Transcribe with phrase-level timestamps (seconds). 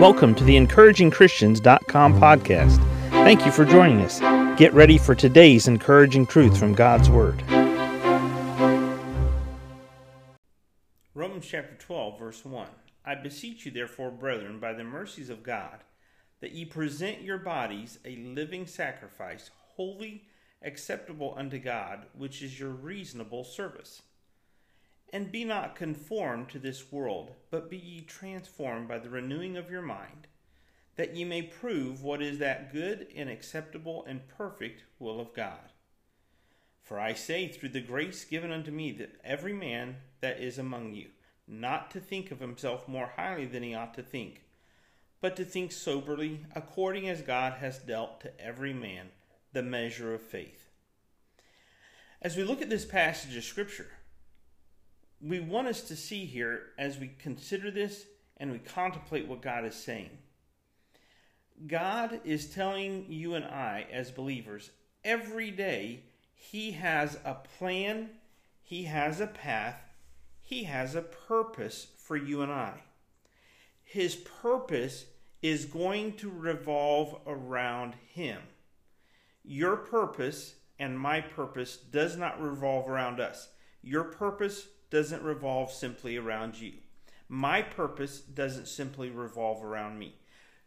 [0.00, 2.78] Welcome to the encouragingchristians.com podcast.
[3.10, 4.18] Thank you for joining us.
[4.58, 7.40] Get ready for today's encouraging truth from God's Word.
[11.14, 12.66] Romans chapter 12, verse 1.
[13.04, 15.84] I beseech you, therefore, brethren, by the mercies of God,
[16.40, 20.24] that ye present your bodies a living sacrifice, holy,
[20.60, 24.02] acceptable unto God, which is your reasonable service.
[25.12, 29.70] And be not conformed to this world, but be ye transformed by the renewing of
[29.70, 30.26] your mind,
[30.96, 35.72] that ye may prove what is that good and acceptable and perfect will of God.
[36.82, 40.94] For I say, through the grace given unto me, that every man that is among
[40.94, 41.08] you,
[41.46, 44.42] not to think of himself more highly than he ought to think,
[45.20, 49.08] but to think soberly, according as God has dealt to every man
[49.52, 50.68] the measure of faith.
[52.20, 53.92] As we look at this passage of Scripture,
[55.26, 58.04] we want us to see here as we consider this
[58.36, 60.10] and we contemplate what God is saying.
[61.66, 64.70] God is telling you and I, as believers,
[65.02, 66.02] every day
[66.34, 68.10] He has a plan,
[68.60, 69.76] He has a path,
[70.42, 72.82] He has a purpose for you and I.
[73.82, 75.06] His purpose
[75.40, 78.40] is going to revolve around Him.
[79.42, 83.48] Your purpose and my purpose does not revolve around us.
[83.80, 86.72] Your purpose doesn't revolve simply around you.
[87.28, 90.14] My purpose doesn't simply revolve around me.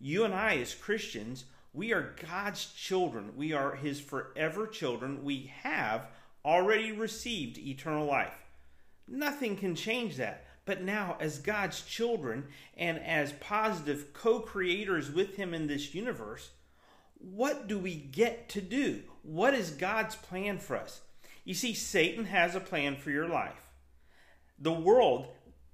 [0.00, 3.36] You and I, as Christians, we are God's children.
[3.36, 5.22] We are His forever children.
[5.22, 6.08] We have
[6.44, 8.34] already received eternal life.
[9.06, 10.44] Nothing can change that.
[10.64, 16.50] But now, as God's children and as positive co creators with Him in this universe,
[17.20, 19.04] what do we get to do?
[19.22, 21.02] What is God's plan for us?
[21.44, 23.65] You see, Satan has a plan for your life.
[24.58, 25.28] The world,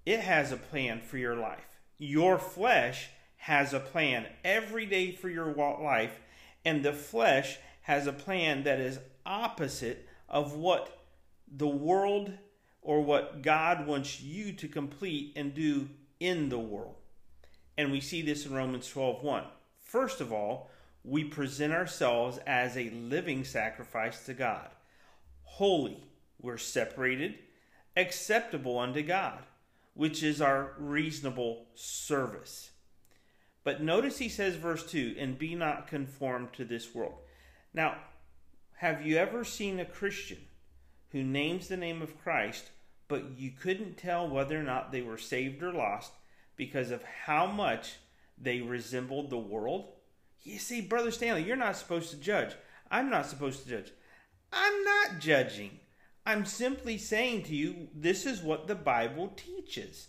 [0.05, 1.67] it has a plan for your life.
[1.99, 6.19] Your flesh has a plan every day for your life,
[6.65, 11.05] and the flesh has a plan that is opposite of what
[11.47, 12.33] the world
[12.81, 15.89] or what God wants you to complete and do
[16.19, 16.97] in the world.
[17.77, 19.47] And we see this in Romans 12:1.
[19.81, 20.71] First of all,
[21.05, 24.71] we present ourselves as a living sacrifice to God.
[25.43, 26.05] Holy,
[26.41, 27.39] we're separated
[27.97, 29.39] acceptable unto God,
[29.95, 32.71] which is our reasonable service.
[33.65, 37.15] But notice he says, verse 2, and be not conformed to this world.
[37.73, 37.97] Now,
[38.79, 40.39] have you ever seen a Christian
[41.11, 42.71] who names the name of Christ,
[43.07, 46.13] but you couldn't tell whether or not they were saved or lost
[46.57, 47.97] because of how much
[48.37, 49.93] they resembled the world?
[50.43, 52.55] You see, Brother Stanley, you're not supposed to judge.
[52.91, 53.93] I'm not supposed to judge.
[54.53, 55.79] I'm not judging.
[56.25, 60.09] I'm simply saying to you, this is what the Bible teaches.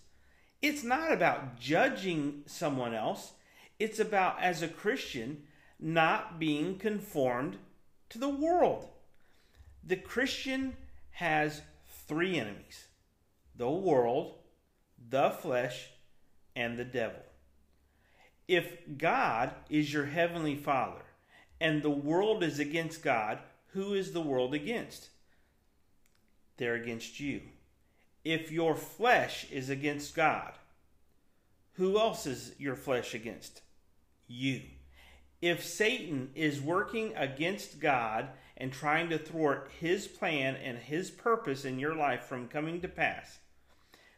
[0.62, 3.34] It's not about judging someone else,
[3.80, 5.44] it's about, as a Christian,
[5.80, 7.58] not being conformed
[8.10, 8.88] to the world.
[9.84, 10.78] The Christian
[11.12, 11.62] has
[12.08, 12.86] three enemies
[13.56, 14.36] the world,
[15.10, 15.90] the flesh,
[16.56, 17.22] and the devil.
[18.48, 21.02] If God is your heavenly Father
[21.60, 23.40] and the world is against God,
[23.74, 25.10] who is the world against?
[26.58, 27.42] They're against you.
[28.24, 30.54] If your flesh is against God,
[31.74, 33.62] who else is your flesh against?
[34.28, 34.62] You.
[35.42, 41.66] If Satan is working against God and trying to thwart his plan and his purpose
[41.66, 43.40] in your life from coming to pass,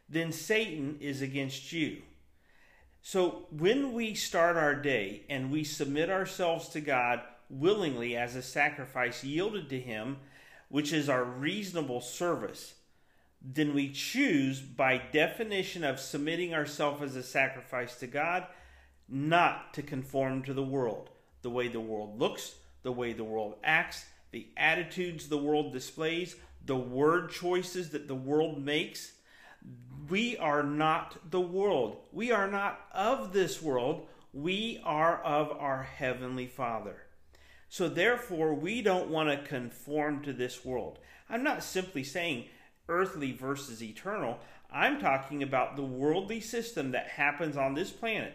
[0.08, 2.02] then Satan is against you.
[3.02, 8.42] So when we start our day and we submit ourselves to God willingly as a
[8.42, 10.18] sacrifice yielded to Him,
[10.68, 12.74] which is our reasonable service,
[13.40, 18.46] then we choose, by definition of submitting ourselves as a sacrifice to God,
[19.08, 21.10] not to conform to the world,
[21.42, 26.36] the way the world looks, the way the world acts, the attitudes the world displays,
[26.64, 29.12] the word choices that the world makes.
[30.08, 31.98] We are not the world.
[32.12, 34.08] We are not of this world.
[34.32, 37.05] We are of our Heavenly Father.
[37.76, 40.98] So therefore, we don't want to conform to this world.
[41.28, 42.46] I'm not simply saying
[42.88, 44.38] earthly versus eternal.
[44.72, 48.32] I'm talking about the worldly system that happens on this planet.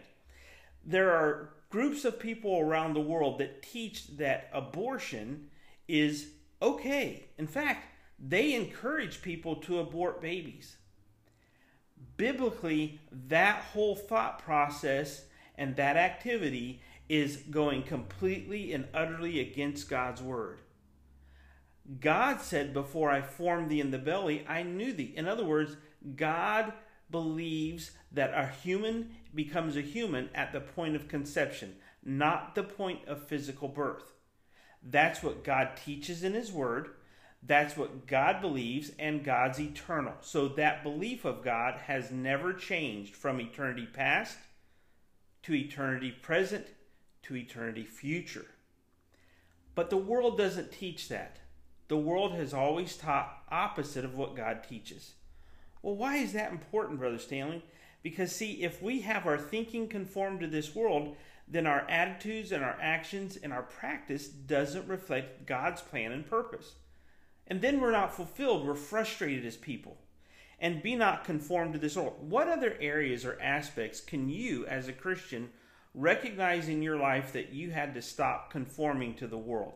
[0.85, 5.49] There are groups of people around the world that teach that abortion
[5.87, 6.27] is
[6.61, 7.25] okay.
[7.39, 7.87] In fact,
[8.19, 10.77] they encourage people to abort babies.
[12.15, 20.21] Biblically, that whole thought process and that activity is going completely and utterly against God's
[20.21, 20.61] word.
[21.99, 25.13] God said, Before I formed thee in the belly, I knew thee.
[25.17, 25.75] In other words,
[26.15, 26.71] God
[27.09, 33.05] believes that a human becomes a human at the point of conception, not the point
[33.09, 34.13] of physical birth.
[34.81, 36.91] That's what God teaches in His Word.
[37.43, 40.13] That's what God believes, and God's eternal.
[40.21, 44.37] So that belief of God has never changed from eternity past
[45.43, 46.67] to eternity present
[47.23, 48.45] to eternity future.
[49.75, 51.37] But the world doesn't teach that.
[51.87, 55.13] The world has always taught opposite of what God teaches.
[55.81, 57.63] Well, why is that important, Brother Stanley?
[58.03, 61.15] Because, see, if we have our thinking conformed to this world,
[61.47, 66.75] then our attitudes and our actions and our practice doesn't reflect God's plan and purpose.
[67.47, 68.65] And then we're not fulfilled.
[68.65, 69.97] We're frustrated as people.
[70.59, 72.17] And be not conformed to this world.
[72.21, 75.49] What other areas or aspects can you, as a Christian,
[75.93, 79.73] recognize in your life that you had to stop conforming to the world?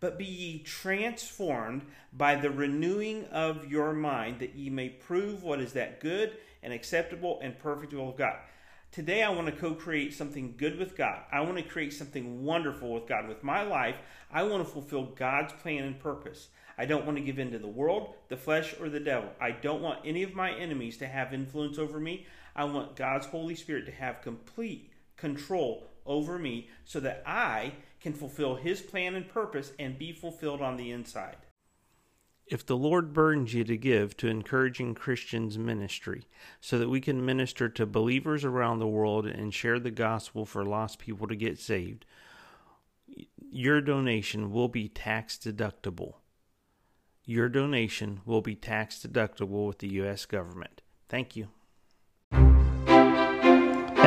[0.00, 1.82] But be ye transformed
[2.12, 6.72] by the renewing of your mind, that ye may prove what is that good and
[6.72, 8.36] acceptable and perfect will of God.
[8.90, 11.20] Today, I want to co create something good with God.
[11.30, 13.28] I want to create something wonderful with God.
[13.28, 13.96] With my life,
[14.32, 16.48] I want to fulfill God's plan and purpose.
[16.78, 19.30] I don't want to give in to the world, the flesh, or the devil.
[19.40, 22.26] I don't want any of my enemies to have influence over me.
[22.54, 28.14] I want God's Holy Spirit to have complete control over me so that I can
[28.14, 31.36] fulfill His plan and purpose and be fulfilled on the inside.
[32.46, 36.24] If the Lord burdens you to give to encouraging Christians ministry
[36.62, 40.64] so that we can minister to believers around the world and share the gospel for
[40.64, 42.06] lost people to get saved,
[43.50, 46.14] your donation will be tax deductible.
[47.24, 50.24] Your donation will be tax deductible with the U.S.
[50.24, 50.80] government.
[51.10, 51.48] Thank you.